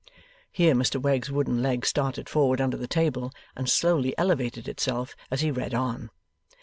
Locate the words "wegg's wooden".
0.99-1.61